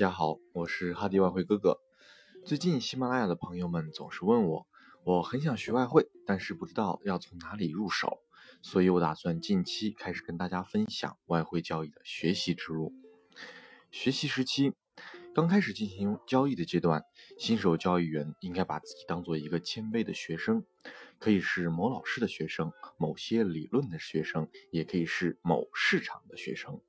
[0.00, 1.78] 大家好，我是哈迪外汇哥哥。
[2.46, 4.66] 最近喜马拉雅的朋友们总是问我，
[5.04, 8.16] 我很想学外汇，但是不知道要从哪里入手，
[8.62, 12.94] 所以我打算近期开始跟大家分享外汇交易的学习之路。
[13.90, 14.72] 学习时期，
[15.34, 17.02] 刚开始进行交易的阶段，
[17.38, 20.64] 新手交易员应该把自己当做一个谦卑的学生，
[21.18, 26.80] 可以是某老师的学生，某些理论的学生，也可以是某市场的学生。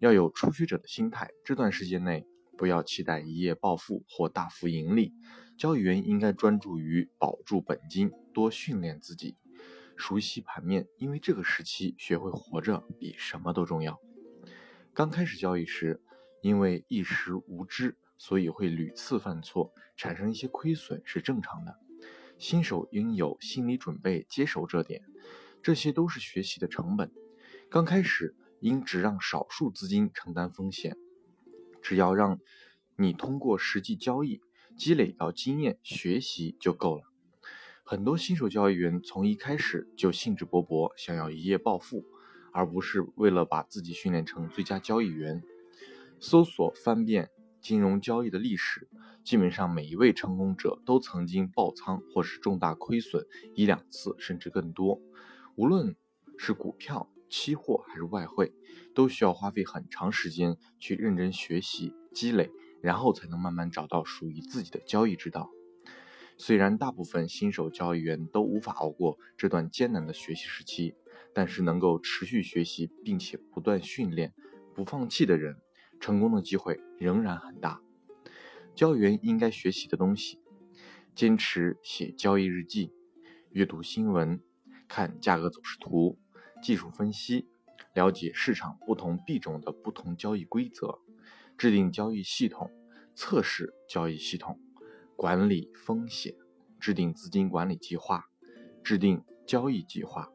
[0.00, 5.12] 要有初学者的心态，这段时间内不要期待一夜暴富或大幅盈利。
[5.58, 9.36] 交易员应该专注于保住本金，多训练自己，
[9.98, 14.00] 熟悉盘面，因为这个时期学会活着比什么都重要。
[14.94, 16.00] 刚开始交易时，
[16.40, 21.78] 因为一时无知，所以会屡次犯错，产生一些亏损是正常的。
[22.38, 25.02] 新手应有心理准备，接受这点，
[25.62, 27.12] 这些都是学习的成本。
[27.68, 28.34] 刚开始。
[28.60, 30.96] 应只让少数资金承担风险，
[31.82, 32.38] 只要让
[32.96, 34.40] 你通过实际交易
[34.76, 37.04] 积累到经验，学习就够了。
[37.82, 42.04] 很多新手交易员从一开始就兴致勃勃，想要一夜暴富，
[42.52, 45.42] 而不是为了把自己训练成最佳交易员。
[46.20, 47.30] 搜索翻遍
[47.60, 48.88] 金融交易的历史，
[49.24, 55.00] 基本上每一位成功者都曾经爆仓或是重大亏损一两次，甚至更多。
[55.56, 55.96] 无论
[56.38, 58.52] 是股票，期货还是外汇，
[58.94, 62.50] 都需要花费很长时间去认真学习积累，
[62.82, 65.48] 然后才能慢慢找到属于自己的交易之道。
[66.36, 70.94] 虽然大部分新手交易员都无法熬过这段艰难的学习时期，
[71.32, 74.32] 但是能够持续学习并且不断训练、
[74.74, 75.56] 不放弃的人，
[76.00, 77.80] 成功的机会仍然很大。
[78.74, 80.40] 交易员应该学习的东西：
[81.14, 82.90] 坚持写交易日记，
[83.50, 84.40] 阅读新闻，
[84.88, 86.18] 看价格走势图。
[86.62, 87.48] 技术分析，
[87.94, 90.98] 了解市场不同币种的不同交易规则，
[91.56, 92.70] 制定交易系统，
[93.14, 94.58] 测试交易系统，
[95.16, 96.34] 管理风险，
[96.78, 98.26] 制定资金管理计划，
[98.84, 100.30] 制定交易计划，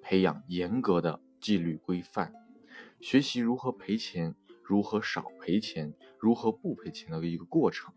[0.00, 2.32] 培养严格的纪律规范，
[3.00, 7.92] 学习如何赔钱，如何少赔钱，如何不赔钱的一个过程，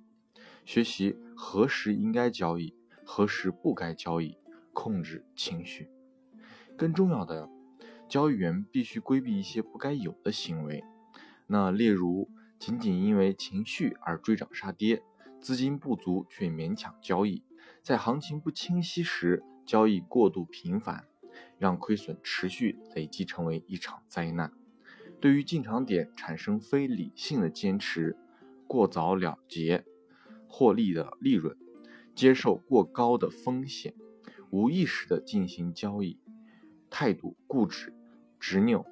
[0.66, 4.38] 学习何时应该交易，何时不该交易，
[4.74, 5.90] 控制情绪，
[6.76, 7.53] 更重要的。
[8.14, 10.84] 交易员必须规避一些不该有的行为，
[11.48, 12.30] 那例如
[12.60, 15.02] 仅仅因为情绪而追涨杀跌，
[15.42, 17.44] 资金不足却勉强交易，
[17.82, 21.08] 在行情不清晰时交易过度频繁，
[21.58, 24.54] 让亏损持续累积成为一场灾难。
[25.20, 28.16] 对于进场点产生非理性的坚持，
[28.68, 29.86] 过早了结
[30.48, 31.58] 获利的利润，
[32.14, 33.96] 接受过高的风险，
[34.52, 36.20] 无意识的进行交易，
[36.92, 37.92] 态度固执。
[38.46, 38.86] 执拗，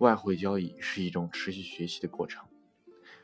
[0.00, 2.44] 外汇交易是一种持续学习的过程，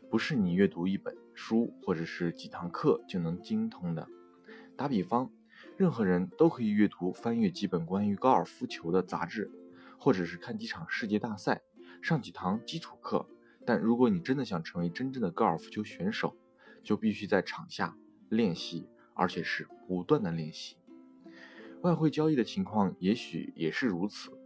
[0.08, 4.06] 不是你阅读一本书或者是几堂课就能精通的。
[4.76, 5.32] 打比方，
[5.76, 9.50] 任何人都可以阅读、翻阅几本关于高尔夫球的杂志，
[9.98, 11.60] 或者是看几场世界大赛，
[12.00, 13.28] 上几堂基础课。
[13.66, 16.36] 但如果你真的想成为真正的高尔夫球选手，
[16.84, 17.96] 就必须在场下
[18.28, 20.76] 练习，而且是不断的练习。
[21.82, 24.38] 外汇交易的情况也许也是如此。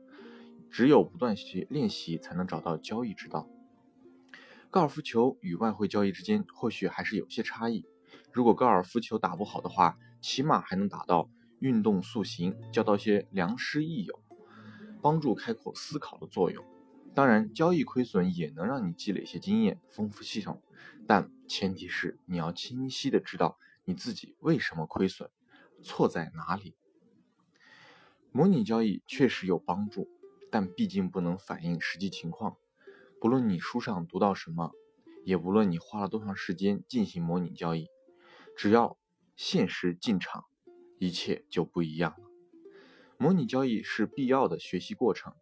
[0.75, 3.49] 只有不断学练习，才能找到交易之道。
[4.73, 7.87] 高尔夫球与外汇交易之间或许还是有些差异。
[8.33, 11.31] 如果高尔夫球打不好的话，起码还能打到
[11.61, 14.21] 运动塑形，交到些良师益友，
[15.01, 16.65] 帮助开阔思考的作用。
[17.15, 20.61] 当然，交易亏损也能让你积累一些经验，丰富系统。
[21.07, 25.31] 但前提是你要清晰的知道你自己为什么亏损，
[25.85, 26.75] 错在哪里。
[28.33, 30.11] 模拟交易确实有帮助。
[30.55, 32.57] 但毕竟不能反映实际情况。
[33.21, 34.71] 不论你书上读到什么，
[35.25, 37.89] 也不论你花了多长时间进行模拟交易，
[38.57, 38.97] 只要
[39.35, 40.45] 现实进场，
[41.01, 42.31] 一切就不一样了。
[43.19, 45.35] 模拟交易是必要的学习过程，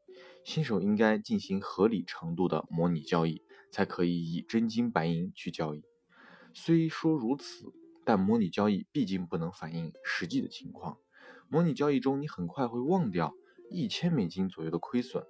[0.47, 5.85] 新手应该进行合理程度的模拟交易，才可以以真金白银去交易。
[6.55, 7.71] 虽说如此，
[8.07, 10.97] 但模拟交易毕竟不能反映实际的情况。
[11.51, 13.35] 模拟交易中，你很快会忘掉。
[13.73, 15.25] 一千美金左右的亏损，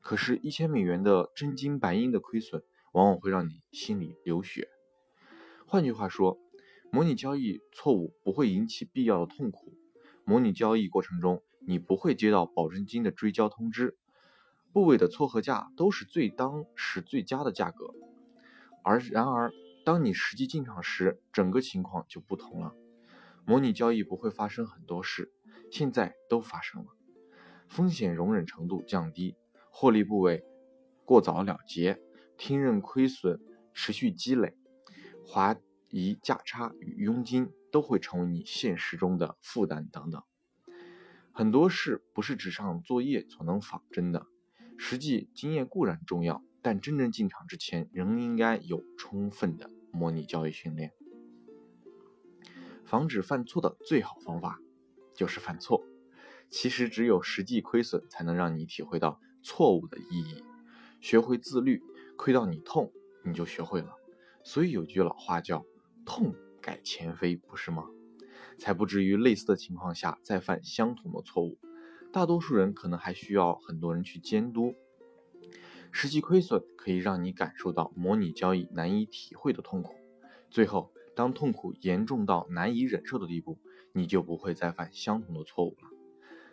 [0.00, 2.62] 可是，一千美元的真金白银的亏损，
[2.92, 4.68] 往往会让你心里流血。
[5.66, 6.38] 换句话说，
[6.92, 9.74] 模拟交易错误不会引起必要的痛苦。
[10.24, 13.98] 模拟交易过程中，你不会接到保证金的追交通知，
[14.72, 17.92] 部位的撮合价都是最当时最佳的价格。
[18.84, 19.52] 而然而，
[19.84, 22.74] 当你实际进场时，整个情况就不同了。
[23.44, 25.32] 模拟交易不会发生很多事，
[25.72, 26.97] 现在都发生了。
[27.68, 29.36] 风险容忍程度降低，
[29.70, 30.44] 获利部位
[31.04, 32.00] 过早了结，
[32.36, 33.40] 听任亏损
[33.72, 34.56] 持续积累，
[35.26, 35.56] 华
[35.90, 40.22] 夷价差与佣金都会成为你现实中的负担等等。
[41.32, 44.26] 很多事不是纸上作业所能仿真的，
[44.76, 50.92] 实际经验固然重要，但真正进场之前，仍应该有充分的模拟交易训练。
[52.84, 54.58] 防止犯错的最好方法
[55.14, 55.84] 就是犯错。
[56.50, 60.42] 其实只有实际亏损，才能让你体会到错误的意义，
[61.00, 61.82] 学会自律。
[62.16, 62.92] 亏到你痛，
[63.24, 63.94] 你就学会了。
[64.42, 65.64] 所以有句老话叫
[66.04, 67.84] “痛改前非”，不是吗？
[68.58, 71.58] 才不至于类似的情况下再犯相同的错误。
[72.12, 74.74] 大多数人可能还需要很多人去监督。
[75.92, 79.94] 实际亏损可以让你感受到模拟交易难以体会的痛苦。
[80.50, 83.58] 最后，当痛苦严重到难以忍受的地步，
[83.92, 85.97] 你就不会再犯相同的错误了。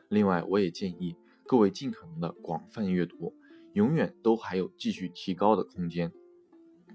[0.10, 1.16] 另外，我也建议
[1.48, 3.36] 各位尽可能的广泛阅读，
[3.74, 6.12] 永远都还有继续提高的空间。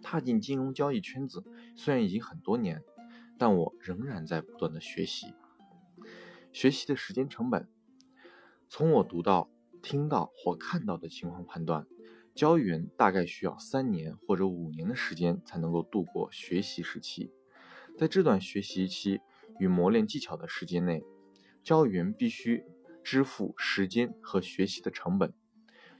[0.02, 1.44] 踏进金融交易圈子
[1.76, 2.82] 虽然已经很多年，
[3.36, 5.34] 但我仍然在不断的学习。
[6.52, 7.68] 学习的时间成本，
[8.68, 9.50] 从我读到、
[9.82, 11.86] 听到或看到的情况判断，
[12.34, 17.30] 交易员大概需要三年或者五年的时间才能够度过学习时期。
[17.98, 19.20] 在这段学习期
[19.58, 21.04] 与磨练技巧的时间内，
[21.62, 22.64] 交易员必须。
[23.02, 25.32] 支付时间和学习的成本，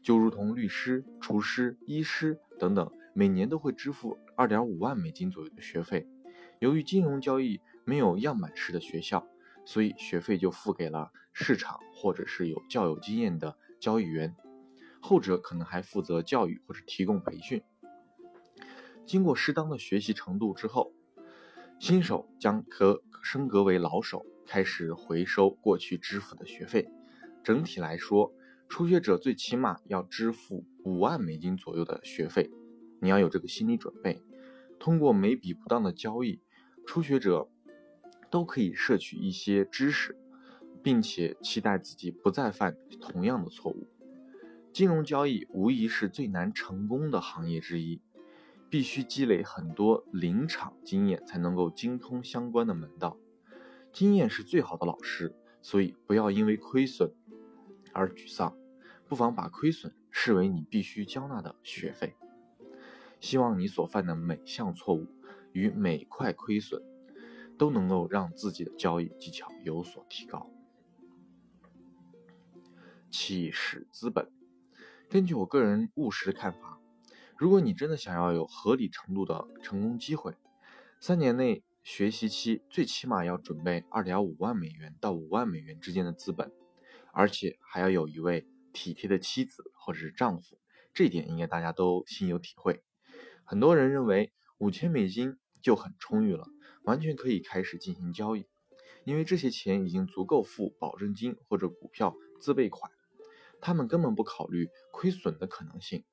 [0.02, 6.06] 就如同律师、厨师、医师等等，每年都会支付二点五万美金左右的学费。
[6.58, 9.26] 由于金融交易没有样板式的学校，
[9.64, 14.36] 所以学费就付给了市场或者是有较有经验的交易员，
[15.00, 17.62] 后者可能还负责教育或者提供培训。
[19.06, 20.92] 经过适当的学习程度之后，
[21.78, 24.24] 新手将可升格为老手。
[24.50, 26.90] 开始回收过去支付的学费。
[27.44, 28.34] 整体来说，
[28.68, 32.50] 初学者最起码要支付五万美金左右的学费，
[33.00, 34.20] 你要有这个心理准备。
[34.80, 36.40] 通过每笔不当的交易，
[36.84, 37.48] 初学者
[38.28, 40.18] 都可以摄取一些知识，
[40.82, 43.86] 并且期待自己不再犯同样的错误。
[44.72, 48.02] 金融交易无疑是最难成功的行业之一，
[48.68, 53.16] 必须积累很多临场经验才能够精通相关的门道。
[53.92, 57.12] 经验是最好的老师，所以不要因为亏损
[57.92, 58.56] 而沮丧，
[59.08, 62.14] 不妨把亏损视为你必须交纳的学费。
[63.20, 65.06] 希望你所犯的每项错误
[65.52, 66.82] 与每块亏损，
[67.58, 70.48] 都能够让自己的交易技巧有所提高。
[73.10, 74.30] 起始资本，
[75.08, 76.80] 根据我个人务实的看法，
[77.36, 80.36] 如果你真的想要有合理程度的成功机会，
[81.00, 81.64] 三年内。
[81.82, 86.52] 学习期最起码要准备二点五万美元到五万美元之间的资本，
[87.12, 90.58] 而且还要有一位体贴的妻子或者是丈夫，
[90.92, 92.82] 这点应该大家都心有体会。
[93.44, 96.46] 很多人认为五千美金就很充裕了，
[96.82, 98.46] 完全可以开始进行交易，
[99.04, 102.92] 因为这些钱已经足够付保证金或者股票自备款，
[103.60, 106.04] 他们根本不考虑亏损的可能性。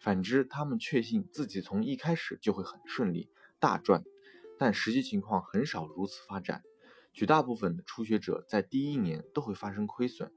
[0.00, 4.04] 反之，他们确信自己从一开始就会很顺利，大赚。
[4.58, 6.62] 但实际情况很少如此发展，
[7.12, 10.32] 绝大部分的初学者在第一年都会发生亏损。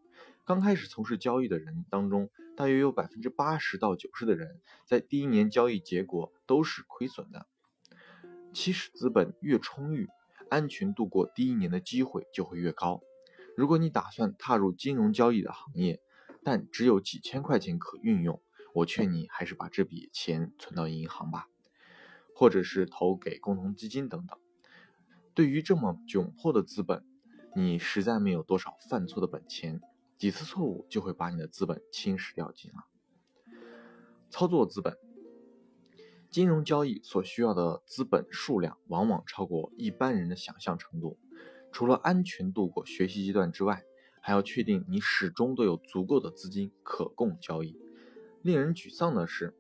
[0.46, 7.48] 刚开始从事交易的人当中，大约有百分之八十到九十的人在第一年交易结果都是亏损的。
[8.54, 10.08] 起始资本越充裕，
[10.50, 13.02] 安全度过第一年的机会就会越高。
[13.58, 16.00] 如果你打算踏入金融交易的行业，
[16.44, 18.42] 但只有几千块钱可运用，
[18.74, 21.50] 我劝你还是把这笔钱存到银行吧。
[22.38, 24.38] 或者是投给共同基金等等。
[25.34, 27.04] 对于这么窘迫的资本，
[27.56, 29.82] 你实在没有多少犯错的本钱，
[30.20, 32.86] 几次错误就会把你的资本侵蚀掉尽了。
[34.30, 34.96] 操作资本，
[36.30, 41.18] 金融交易所需要的资本数量往往超过一般人的想象程度。
[41.72, 43.84] 除了安全度过学习阶段之外，
[44.22, 47.80] 还要确定你始终都有足够的资金可供交易。
[48.44, 49.58] 令人沮丧的是，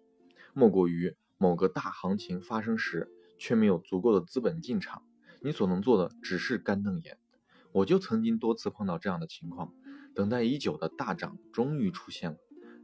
[0.54, 1.16] 莫过于。
[1.40, 5.04] 某个大行情发生时，却没有足够的资本进场，
[5.42, 7.20] 你所能做的只是干瞪眼。
[7.72, 9.72] 我就曾经多次碰到这样的情况，
[10.16, 12.38] 等待已久的大涨终于出现了，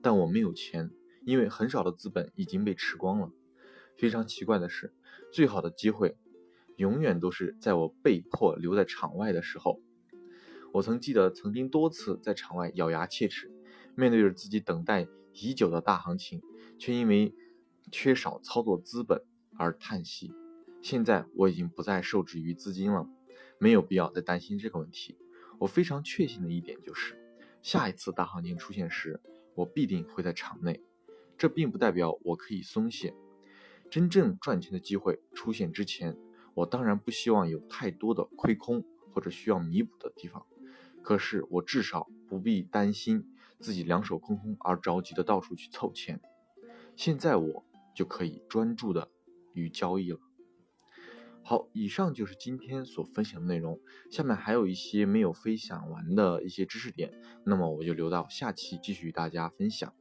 [0.04, 0.92] 但我没有钱，
[1.26, 3.32] 因为很少的资本已经被吃光了。
[3.98, 4.94] 非常奇怪的是，
[5.32, 6.16] 最好的机会，
[6.76, 9.82] 永远都是在我被迫留在场外的时候。
[10.74, 13.52] 我曾记得曾经多次在场外咬牙切齿，
[13.96, 16.44] 面对着自己等待已久的大行情，
[16.78, 17.34] 却因为。
[17.94, 19.24] 缺少操作资本
[19.56, 20.34] 而叹息。
[20.82, 23.08] 现在我已经不再受制于资金了，
[23.60, 25.16] 没有必要再担心这个问题。
[25.60, 27.16] 我非常确信的一点就是，
[27.62, 29.22] 下一次大行情出现时，
[29.54, 30.82] 我必定会在场内。
[31.38, 33.14] 这并不代表我可以松懈。
[33.92, 36.18] 真正赚钱的机会出现之前，
[36.56, 38.84] 我当然不希望有太多的亏空
[39.14, 40.44] 或者需要弥补的地方。
[41.04, 46.20] 可是我至少不必担心自己两手空空而着急的到处去凑钱。
[46.96, 49.10] 现在我就可以专注的
[49.54, 50.20] 与交易了。
[51.46, 53.80] 好，以上就是今天所分享的内容。
[54.10, 57.12] 下面还有一些没有分享完的一些知识点，
[57.46, 59.94] 那么我就留到下期继续与大家分享。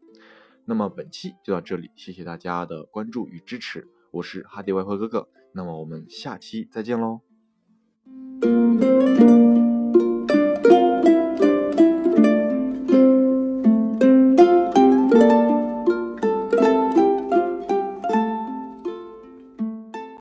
[0.64, 5.28] 那么本期就到这里，谢谢大家的关注与支持，我是哈迪外汇哥哥。
[5.52, 7.22] 那么我们下期再见喽。